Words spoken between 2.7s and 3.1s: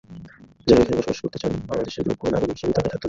তাঁদের থাকতে হবে।